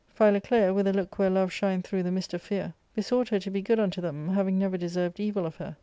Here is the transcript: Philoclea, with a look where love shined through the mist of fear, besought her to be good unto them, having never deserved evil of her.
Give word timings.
Philoclea, 0.15 0.73
with 0.73 0.87
a 0.87 0.93
look 0.93 1.19
where 1.19 1.29
love 1.29 1.51
shined 1.51 1.83
through 1.83 2.01
the 2.01 2.11
mist 2.11 2.33
of 2.33 2.41
fear, 2.41 2.73
besought 2.95 3.29
her 3.29 3.37
to 3.37 3.51
be 3.51 3.61
good 3.61 3.79
unto 3.79 4.01
them, 4.01 4.29
having 4.29 4.57
never 4.57 4.75
deserved 4.75 5.19
evil 5.19 5.45
of 5.45 5.57
her. 5.57 5.77